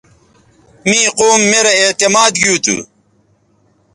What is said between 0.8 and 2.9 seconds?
می قوم میرے اعتماد گیوتھو